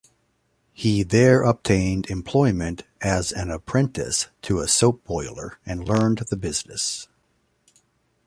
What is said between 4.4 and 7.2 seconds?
to a soap-boiler, and learned the business.